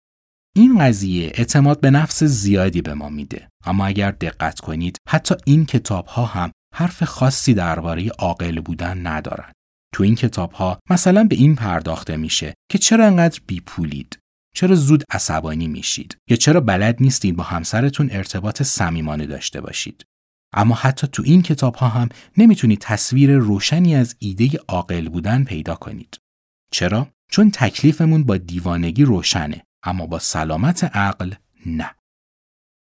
این 0.55 0.79
قضیه 0.79 1.31
اعتماد 1.35 1.79
به 1.79 1.91
نفس 1.91 2.23
زیادی 2.23 2.81
به 2.81 2.93
ما 2.93 3.09
میده 3.09 3.47
اما 3.65 3.85
اگر 3.85 4.11
دقت 4.11 4.59
کنید 4.59 4.97
حتی 5.07 5.35
این 5.45 5.65
کتاب 5.65 6.05
ها 6.05 6.25
هم 6.25 6.51
حرف 6.75 7.03
خاصی 7.03 7.53
درباره 7.53 8.09
عاقل 8.09 8.59
بودن 8.59 9.07
ندارن. 9.07 9.51
تو 9.93 10.03
این 10.03 10.15
کتاب 10.15 10.51
ها 10.51 10.79
مثلا 10.89 11.23
به 11.23 11.35
این 11.35 11.55
پرداخته 11.55 12.17
میشه 12.17 12.53
که 12.71 12.77
چرا 12.77 13.05
انقدر 13.05 13.39
بیپولید 13.47 14.17
چرا 14.55 14.75
زود 14.75 15.03
عصبانی 15.11 15.67
میشید 15.67 16.17
یا 16.29 16.37
چرا 16.37 16.61
بلد 16.61 16.97
نیستید 16.99 17.35
با 17.35 17.43
همسرتون 17.43 18.09
ارتباط 18.11 18.61
صمیمانه 18.61 19.25
داشته 19.25 19.61
باشید 19.61 20.05
اما 20.55 20.75
حتی 20.75 21.07
تو 21.07 21.23
این 21.25 21.41
کتاب 21.41 21.75
ها 21.75 21.87
هم 21.87 22.09
نمی‌تونید 22.37 22.79
تصویر 22.81 23.37
روشنی 23.37 23.95
از 23.95 24.15
ایده 24.19 24.49
عاقل 24.67 25.09
بودن 25.09 25.43
پیدا 25.43 25.75
کنید. 25.75 26.19
چرا؟ 26.71 27.07
چون 27.31 27.51
تکلیفمون 27.51 28.23
با 28.23 28.37
دیوانگی 28.37 29.03
روشنه 29.03 29.63
اما 29.83 30.07
با 30.07 30.19
سلامت 30.19 30.83
عقل 30.83 31.33
نه. 31.65 31.95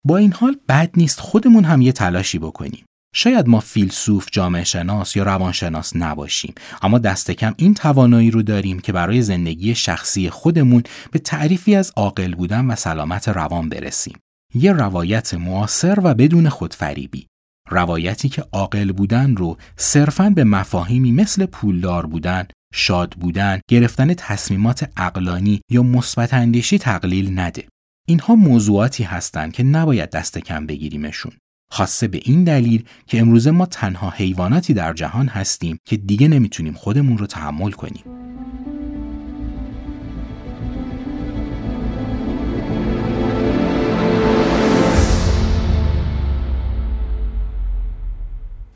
با 0.06 0.16
این 0.16 0.32
حال 0.32 0.56
بد 0.68 0.90
نیست 0.96 1.20
خودمون 1.20 1.64
هم 1.64 1.82
یه 1.82 1.92
تلاشی 1.92 2.38
بکنیم. 2.38 2.84
شاید 3.16 3.48
ما 3.48 3.60
فیلسوف، 3.60 4.26
جامعه 4.32 4.64
شناس 4.64 5.16
یا 5.16 5.22
روانشناس 5.22 5.96
نباشیم 5.96 6.54
اما 6.82 6.98
دست 6.98 7.30
کم 7.30 7.54
این 7.56 7.74
توانایی 7.74 8.30
رو 8.30 8.42
داریم 8.42 8.80
که 8.80 8.92
برای 8.92 9.22
زندگی 9.22 9.74
شخصی 9.74 10.30
خودمون 10.30 10.82
به 11.10 11.18
تعریفی 11.18 11.74
از 11.74 11.92
عاقل 11.96 12.34
بودن 12.34 12.66
و 12.66 12.76
سلامت 12.76 13.28
روان 13.28 13.68
برسیم. 13.68 14.18
یه 14.54 14.72
روایت 14.72 15.34
معاصر 15.34 15.98
و 16.02 16.14
بدون 16.14 16.48
خودفریبی 16.48 17.26
روایتی 17.70 18.28
که 18.28 18.44
عاقل 18.52 18.92
بودن 18.92 19.36
رو 19.36 19.56
صرفاً 19.76 20.30
به 20.30 20.44
مفاهیمی 20.44 21.12
مثل 21.12 21.46
پولدار 21.46 22.06
بودن، 22.06 22.46
شاد 22.74 23.10
بودن، 23.10 23.60
گرفتن 23.70 24.14
تصمیمات 24.14 24.90
اقلانی 24.96 25.60
یا 25.70 25.82
مثبت 25.82 26.34
اندیشی 26.34 26.78
تقلیل 26.78 27.38
نده. 27.38 27.64
اینها 28.08 28.34
موضوعاتی 28.34 29.04
هستند 29.04 29.52
که 29.52 29.62
نباید 29.62 30.10
دست 30.10 30.38
کم 30.38 30.66
بگیریمشون. 30.66 31.32
خاصه 31.72 32.08
به 32.08 32.20
این 32.24 32.44
دلیل 32.44 32.84
که 33.06 33.20
امروزه 33.20 33.50
ما 33.50 33.66
تنها 33.66 34.10
حیواناتی 34.10 34.74
در 34.74 34.92
جهان 34.92 35.28
هستیم 35.28 35.78
که 35.84 35.96
دیگه 35.96 36.28
نمی‌تونیم 36.28 36.74
خودمون 36.74 37.18
رو 37.18 37.26
تحمل 37.26 37.70
کنیم. 37.70 38.04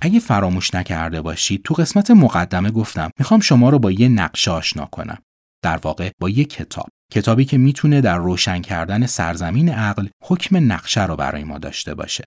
اگه 0.08 0.20
فراموش 0.20 0.74
نکرده 0.74 1.20
باشید 1.20 1.62
تو 1.62 1.74
قسمت 1.74 2.10
مقدمه 2.10 2.70
گفتم 2.70 3.10
می‌خوام 3.18 3.40
شما 3.40 3.70
رو 3.70 3.78
با 3.78 3.90
یه 3.90 4.08
نقشه 4.08 4.50
آشنا 4.50 4.86
کنم. 4.86 5.18
در 5.62 5.76
واقع 5.76 6.10
با 6.20 6.30
یه 6.30 6.44
کتاب. 6.44 6.88
کتابی 7.12 7.44
که 7.44 7.58
می‌تونه 7.58 8.00
در 8.00 8.16
روشن 8.16 8.60
کردن 8.60 9.06
سرزمین 9.06 9.68
عقل 9.68 10.08
حکم 10.24 10.72
نقشه 10.72 11.06
رو 11.06 11.16
برای 11.16 11.44
ما 11.44 11.58
داشته 11.58 11.94
باشه. 11.94 12.24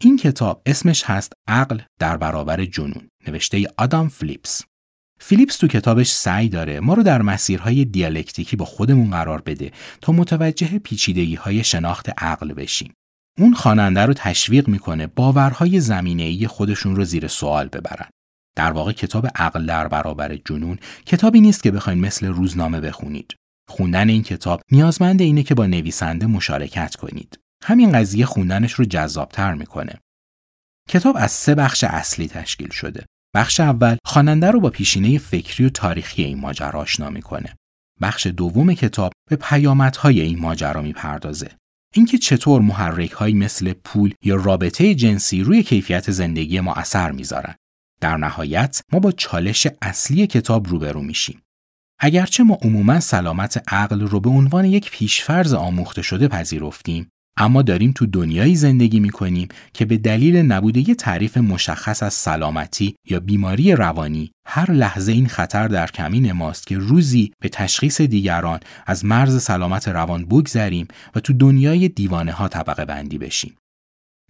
این 0.00 0.16
کتاب 0.16 0.62
اسمش 0.66 1.04
هست 1.04 1.32
عقل 1.48 1.78
در 1.98 2.16
برابر 2.16 2.64
جنون 2.64 3.08
نوشته 3.26 3.68
آدام 3.76 4.08
فلیپس. 4.08 4.62
فیلیپس 5.20 5.56
تو 5.56 5.68
کتابش 5.68 6.10
سعی 6.12 6.48
داره 6.48 6.80
ما 6.80 6.94
رو 6.94 7.02
در 7.02 7.22
مسیرهای 7.22 7.84
دیالکتیکی 7.84 8.56
با 8.56 8.64
خودمون 8.64 9.10
قرار 9.10 9.40
بده 9.40 9.72
تا 10.00 10.12
متوجه 10.12 10.78
پیچیدگی 10.78 11.34
های 11.34 11.64
شناخت 11.64 12.10
عقل 12.18 12.52
بشیم. 12.52 12.92
اون 13.38 13.54
خواننده 13.54 14.00
رو 14.00 14.14
تشویق 14.14 14.68
می‌کنه 14.68 15.06
باورهای 15.06 15.80
زمینه‌ای 15.80 16.46
خودشون 16.46 16.96
رو 16.96 17.04
زیر 17.04 17.28
سوال 17.28 17.68
ببرن. 17.68 18.08
در 18.56 18.72
واقع 18.72 18.92
کتاب 18.92 19.26
عقل 19.34 19.66
در 19.66 19.88
برابر 19.88 20.36
جنون 20.36 20.78
کتابی 21.06 21.40
نیست 21.40 21.62
که 21.62 21.70
بخواین 21.70 22.00
مثل 22.00 22.26
روزنامه 22.26 22.80
بخونید. 22.80 23.34
خوندن 23.68 24.08
این 24.08 24.22
کتاب 24.22 24.62
نیازمند 24.72 25.22
اینه 25.22 25.42
که 25.42 25.54
با 25.54 25.66
نویسنده 25.66 26.26
مشارکت 26.26 26.96
کنید. 26.96 27.38
همین 27.64 27.92
قضیه 27.92 28.26
خوندنش 28.26 28.72
رو 28.72 28.84
جذابتر 28.84 29.54
می‌کنه. 29.54 29.94
کتاب 30.88 31.16
از 31.18 31.30
سه 31.30 31.54
بخش 31.54 31.84
اصلی 31.84 32.28
تشکیل 32.28 32.70
شده. 32.70 33.06
بخش 33.34 33.60
اول 33.60 33.96
خواننده 34.04 34.50
رو 34.50 34.60
با 34.60 34.70
پیشینه 34.70 35.18
فکری 35.18 35.66
و 35.66 35.70
تاریخی 35.70 36.24
این 36.24 36.38
ماجرا 36.38 36.80
آشنا 36.80 37.10
می‌کنه. 37.10 37.56
بخش 38.00 38.26
دوم 38.26 38.74
کتاب 38.74 39.12
به 39.30 39.36
پیامدهای 39.36 40.20
این 40.20 40.38
ماجرا 40.38 40.82
می‌پردازه. 40.82 41.50
اینکه 41.94 42.18
چطور 42.18 42.60
محرک 42.60 43.22
مثل 43.22 43.72
پول 43.72 44.14
یا 44.24 44.36
رابطه 44.36 44.94
جنسی 44.94 45.42
روی 45.42 45.62
کیفیت 45.62 46.10
زندگی 46.10 46.60
ما 46.60 46.74
اثر 46.74 47.12
می‌ذارن. 47.12 47.54
در 48.00 48.16
نهایت 48.16 48.80
ما 48.92 48.98
با 48.98 49.12
چالش 49.12 49.66
اصلی 49.82 50.26
کتاب 50.26 50.68
روبرو 50.68 51.02
میشیم. 51.02 51.42
اگرچه 51.98 52.42
ما 52.42 52.58
عموما 52.62 53.00
سلامت 53.00 53.72
عقل 53.72 54.00
رو 54.00 54.20
به 54.20 54.30
عنوان 54.30 54.64
یک 54.64 54.90
پیشفرز 54.90 55.54
آموخته 55.54 56.02
شده 56.02 56.28
پذیرفتیم 56.28 57.10
اما 57.36 57.62
داریم 57.62 57.92
تو 57.92 58.06
دنیایی 58.06 58.56
زندگی 58.56 59.00
می 59.00 59.10
کنیم 59.10 59.48
که 59.74 59.84
به 59.84 59.96
دلیل 59.96 60.36
نبوده 60.36 60.88
یه 60.88 60.94
تعریف 60.94 61.36
مشخص 61.36 62.02
از 62.02 62.14
سلامتی 62.14 62.94
یا 63.08 63.20
بیماری 63.20 63.72
روانی 63.72 64.30
هر 64.46 64.70
لحظه 64.70 65.12
این 65.12 65.28
خطر 65.28 65.68
در 65.68 65.86
کمین 65.86 66.32
ماست 66.32 66.66
که 66.66 66.78
روزی 66.78 67.32
به 67.42 67.48
تشخیص 67.48 68.00
دیگران 68.00 68.60
از 68.86 69.04
مرز 69.04 69.42
سلامت 69.42 69.88
روان 69.88 70.24
بگذریم 70.24 70.88
و 71.14 71.20
تو 71.20 71.32
دنیای 71.32 71.88
دیوانه 71.88 72.32
ها 72.32 72.48
طبقه 72.48 72.84
بندی 72.84 73.18
بشیم. 73.18 73.56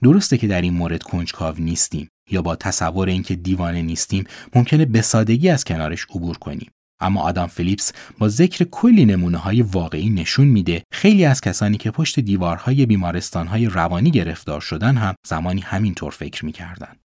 درسته 0.02 0.38
که 0.38 0.47
در 0.47 0.62
این 0.62 0.75
مورد 0.75 1.02
کنجکاو 1.02 1.54
نیستیم 1.59 2.09
یا 2.30 2.42
با 2.42 2.56
تصور 2.56 3.09
اینکه 3.09 3.35
دیوانه 3.35 3.82
نیستیم 3.82 4.25
ممکنه 4.54 4.85
به 4.85 5.02
سادگی 5.02 5.49
از 5.49 5.64
کنارش 5.64 6.06
عبور 6.11 6.38
کنیم. 6.38 6.71
اما 7.02 7.23
آدم 7.23 7.47
فیلیپس 7.47 7.92
با 8.18 8.28
ذکر 8.28 8.64
کلی 8.64 9.04
نمونه 9.04 9.38
های 9.38 9.62
واقعی 9.62 10.11
نشون 10.11 10.47
میده 10.47 10.82
خیلی 10.92 11.25
از 11.25 11.40
کسانی 11.40 11.76
که 11.76 11.90
پشت 11.90 12.21
دیوارهای 12.21 12.87
بیمارستانهای 12.87 13.66
روانی 13.66 14.11
گرفتار 14.11 14.61
شدن 14.61 14.97
هم 14.97 15.14
زمانی 15.26 15.61
همینطور 15.61 16.12
فکر 16.12 16.44
می‌کردن. 16.44 16.97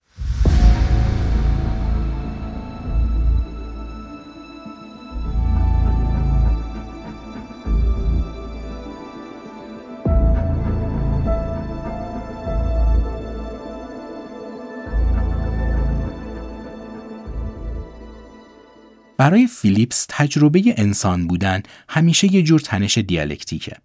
برای 19.17 19.47
فیلیپس 19.47 20.05
تجربه 20.09 20.63
انسان 20.77 21.27
بودن 21.27 21.63
همیشه 21.89 22.33
یه 22.33 22.43
جور 22.43 22.59
تنش 22.59 22.97
دیالکتیکه. 22.97 23.77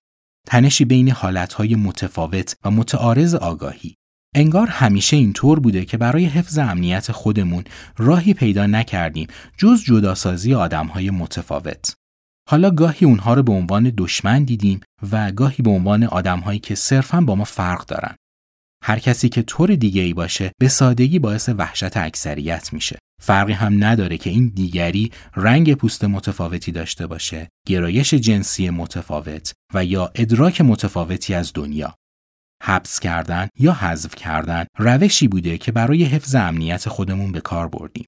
تنشی 0.47 0.85
بین 0.85 1.11
حالتهای 1.11 1.75
متفاوت 1.75 2.57
و 2.65 2.71
متعارض 2.71 3.35
آگاهی. 3.35 3.95
انگار 4.35 4.67
همیشه 4.67 5.17
اینطور 5.17 5.61
بوده 5.61 5.85
که 5.85 5.97
برای 5.97 6.25
حفظ 6.25 6.59
امنیت 6.59 7.13
خودمون 7.13 7.65
راهی 7.97 8.35
پیدا 8.35 8.67
نکردیم 8.67 9.27
جز 9.59 9.85
جداسازی 9.85 10.55
آدمهای 10.55 11.11
متفاوت. 11.11 11.95
حالا 12.49 12.71
گاهی 12.71 13.07
اونها 13.07 13.35
رو 13.35 13.43
به 13.43 13.53
عنوان 13.53 13.93
دشمن 13.97 14.45
دیدیم 14.45 14.81
و 15.13 15.33
گاهی 15.33 15.63
به 15.63 15.71
عنوان 15.71 16.05
آدمهایی 16.05 16.59
که 16.59 16.75
صرفا 16.75 17.21
با 17.21 17.35
ما 17.35 17.45
فرق 17.45 17.87
دارن. 17.87 18.15
هر 18.85 18.99
کسی 18.99 19.29
که 19.29 19.43
طور 19.43 19.75
دیگه 19.75 20.03
ای 20.03 20.15
باشه 20.15 20.53
به 20.61 20.69
سادگی 20.69 21.19
باعث 21.19 21.49
وحشت 21.49 21.97
اکثریت 21.97 22.73
میشه. 22.73 22.99
فرقی 23.25 23.53
هم 23.53 23.85
نداره 23.85 24.19
که 24.19 24.31
این 24.31 24.53
دیگری 24.55 25.11
رنگ 25.37 25.75
پوست 25.75 26.05
متفاوتی 26.05 26.73
داشته 26.73 27.07
باشه، 27.07 27.49
گرایش 27.67 28.15
جنسی 28.15 28.71
متفاوت 28.71 29.53
و 29.75 29.85
یا 29.85 30.11
ادراک 30.15 30.61
متفاوتی 30.61 31.35
از 31.35 31.53
دنیا. 31.55 31.95
حبس 32.63 33.01
کردن 33.01 33.49
یا 33.59 33.73
حذف 33.73 34.15
کردن 34.15 34.65
روشی 34.79 35.29
بوده 35.29 35.59
که 35.59 35.73
برای 35.73 36.05
حفظ 36.05 36.35
امنیت 36.35 36.89
خودمون 36.89 37.33
به 37.33 37.41
کار 37.41 37.69
بردیم. 37.69 38.07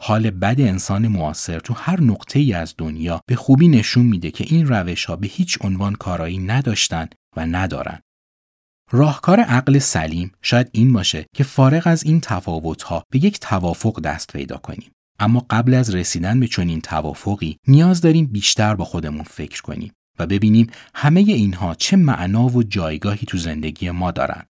حال 0.00 0.30
بد 0.30 0.60
انسان 0.60 1.08
معاصر 1.08 1.58
تو 1.58 1.74
هر 1.74 2.00
نقطه 2.00 2.38
ای 2.38 2.52
از 2.52 2.74
دنیا 2.78 3.20
به 3.26 3.36
خوبی 3.36 3.68
نشون 3.68 4.06
میده 4.06 4.30
که 4.30 4.44
این 4.48 4.66
روش 4.66 5.04
ها 5.04 5.16
به 5.16 5.26
هیچ 5.26 5.58
عنوان 5.60 5.94
کارایی 5.94 6.38
نداشتن 6.38 7.08
و 7.36 7.46
ندارن. 7.46 8.00
راهکار 8.90 9.40
عقل 9.40 9.78
سلیم 9.78 10.32
شاید 10.42 10.70
این 10.72 10.92
باشه 10.92 11.26
که 11.34 11.44
فارغ 11.44 11.82
از 11.86 12.04
این 12.04 12.20
تفاوتها 12.20 13.02
به 13.10 13.24
یک 13.24 13.40
توافق 13.40 14.00
دست 14.00 14.32
پیدا 14.32 14.56
کنیم. 14.56 14.90
اما 15.18 15.46
قبل 15.50 15.74
از 15.74 15.94
رسیدن 15.94 16.40
به 16.40 16.46
چنین 16.46 16.80
توافقی 16.80 17.56
نیاز 17.68 18.00
داریم 18.00 18.26
بیشتر 18.26 18.74
با 18.74 18.84
خودمون 18.84 19.22
فکر 19.22 19.62
کنیم 19.62 19.92
و 20.18 20.26
ببینیم 20.26 20.66
همه 20.94 21.20
اینها 21.20 21.74
چه 21.74 21.96
معنا 21.96 22.48
و 22.48 22.62
جایگاهی 22.62 23.26
تو 23.26 23.38
زندگی 23.38 23.90
ما 23.90 24.10
دارن. 24.10 24.42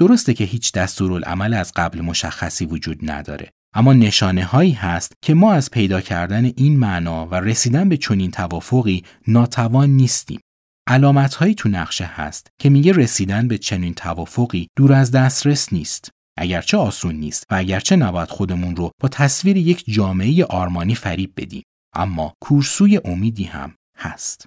درسته 0.00 0.34
که 0.34 0.44
هیچ 0.44 0.72
دستورالعمل 0.72 1.54
از 1.54 1.72
قبل 1.76 2.00
مشخصی 2.00 2.66
وجود 2.66 3.10
نداره 3.10 3.50
اما 3.74 3.92
نشانه 3.92 4.44
هایی 4.44 4.72
هست 4.72 5.12
که 5.22 5.34
ما 5.34 5.52
از 5.52 5.70
پیدا 5.70 6.00
کردن 6.00 6.44
این 6.44 6.78
معنا 6.78 7.26
و 7.26 7.34
رسیدن 7.34 7.88
به 7.88 7.96
چنین 7.96 8.30
توافقی 8.30 9.04
ناتوان 9.26 9.90
نیستیم 9.90 10.40
علامت 10.88 11.34
هایی 11.34 11.54
تو 11.54 11.68
نقشه 11.68 12.04
هست 12.04 12.46
که 12.58 12.70
میگه 12.70 12.92
رسیدن 12.92 13.48
به 13.48 13.58
چنین 13.58 13.94
توافقی 13.94 14.68
دور 14.76 14.92
از 14.92 15.10
دسترس 15.10 15.72
نیست. 15.72 16.10
اگرچه 16.38 16.76
آسون 16.76 17.14
نیست 17.14 17.44
و 17.50 17.54
اگرچه 17.54 17.96
نباید 17.96 18.28
خودمون 18.28 18.76
رو 18.76 18.90
با 19.02 19.08
تصویر 19.08 19.56
یک 19.56 19.84
جامعه 19.86 20.44
آرمانی 20.44 20.94
فریب 20.94 21.32
بدیم 21.36 21.62
اما 21.94 22.34
کورسوی 22.40 23.00
امیدی 23.04 23.44
هم 23.44 23.74
هست. 23.98 24.46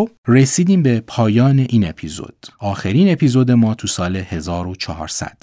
خب 0.00 0.10
رسیدیم 0.28 0.82
به 0.82 1.00
پایان 1.00 1.58
این 1.58 1.88
اپیزود. 1.88 2.46
آخرین 2.58 3.12
اپیزود 3.12 3.50
ما 3.50 3.74
تو 3.74 3.86
سال 3.86 4.16
1400. 4.16 5.42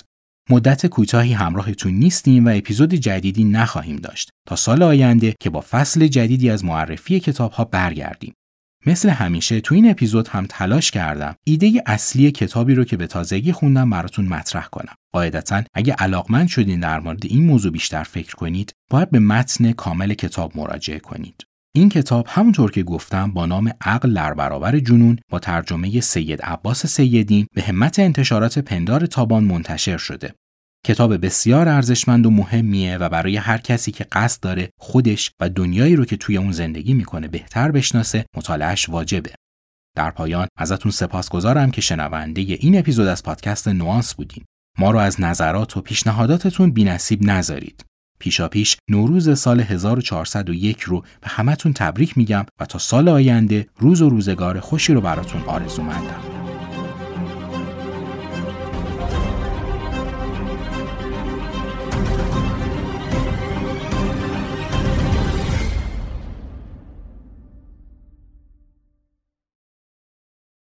مدت 0.50 0.86
کوتاهی 0.86 1.34
همراهتون 1.34 1.93
نیستیم 1.93 2.46
و 2.46 2.50
اپیزود 2.56 2.93
جدیدی 2.93 3.43
نخواهیم 3.43 3.96
داشت 3.96 4.30
تا 4.48 4.56
سال 4.56 4.84
آینده 4.84 5.36
که 5.39 5.50
با 5.50 5.62
فصل 5.62 6.08
جدیدی 6.08 6.50
از 6.50 6.65
معرفی 6.65 7.20
کتاب 7.20 7.52
ها 7.52 7.63
برگردیم. 7.63 8.34
مثل 8.86 9.10
همیشه 9.10 9.62
تو 9.62 9.76
این 9.76 9.89
اپیزود 9.89 10.28
هم 10.28 10.46
تلاش 10.50 10.91
کردم 10.91 11.36
ایده 11.48 11.84
اصلی 11.86 12.32
کتابی 12.32 12.76
رو 12.76 12.84
که 12.84 12.98
به 12.98 13.08
تازگی 13.08 13.52
خوندم 13.52 13.89
براتون 13.89 14.26
مطرح 14.26 14.67
کنم. 14.67 14.96
قاعدتا 15.13 15.63
اگه 15.74 15.93
علاقمند 15.93 16.48
شدین 16.48 16.80
در 16.80 17.00
مورد 17.00 17.26
این 17.26 17.46
موضوع 17.46 17.72
بیشتر 17.72 18.04
فکر 18.04 18.36
کنید، 18.36 18.74
باید 18.91 19.12
به 19.12 19.20
متن 19.20 19.72
کامل 19.72 20.13
کتاب 20.13 20.58
مراجعه 20.58 21.00
کنید. 21.00 21.43
این 21.78 21.90
کتاب 21.90 22.26
همونطور 22.30 22.72
که 22.72 22.84
گفتم 22.84 23.32
با 23.32 23.46
نام 23.46 23.72
عقل 23.82 24.13
در 24.13 24.34
برابر 24.34 24.80
جنون 24.80 25.20
با 25.32 25.40
ترجمه 25.40 26.02
سید 26.02 26.42
عباس 26.42 26.86
سیدین 26.86 27.48
به 27.56 27.62
همت 27.62 28.00
انتشارات 28.00 28.60
پندار 28.60 29.06
تابان 29.06 29.44
منتشر 29.44 29.98
شده. 29.98 30.34
کتاب 30.86 31.26
بسیار 31.26 31.70
ارزشمند 31.70 32.26
و 32.26 32.32
مهمیه 32.32 32.98
و 32.98 33.10
برای 33.10 33.38
هر 33.38 33.58
کسی 33.58 33.92
که 33.92 34.04
قصد 34.04 34.44
داره 34.44 34.70
خودش 34.80 35.32
و 35.40 35.50
دنیایی 35.50 35.96
رو 35.96 36.06
که 36.06 36.18
توی 36.18 36.38
اون 36.38 36.52
زندگی 36.52 36.94
می‌کنه 36.94 37.28
بهتر 37.28 37.72
بشناسه 37.72 38.26
مطالعهش 38.36 38.90
واجبه. 38.90 39.32
در 39.96 40.12
پایان 40.12 40.48
ازتون 40.58 40.92
سپاسگزارم 40.92 41.72
که 41.72 41.82
شنونده 41.82 42.42
این 42.42 42.80
اپیزود 42.80 43.08
از 43.08 43.24
پادکست 43.24 43.68
نوانس 43.68 44.13
بودین. 44.13 44.44
ما 44.80 44.92
رو 44.92 45.00
از 45.00 45.22
نظرات 45.22 45.78
و 45.78 45.82
پیشنهاداتتون 45.82 46.72
بینصیب 46.72 47.24
نذارید. 47.24 47.86
پیشاپیش 48.20 48.78
نوروز 48.90 49.40
سال 49.40 49.60
1401 49.60 50.82
رو 50.82 51.02
به 51.02 51.28
همتون 51.28 51.74
تبریک 51.74 52.18
میگم 52.18 52.46
و 52.60 52.66
تا 52.66 52.80
سال 52.80 53.10
آینده 53.10 53.68
روز 53.80 54.02
و 54.02 54.10
روزگار 54.10 54.60
خوشی 54.60 54.94
رو 54.94 55.02
براتون 55.02 55.42
آرزو 55.42 55.84
مندم. 55.84 56.37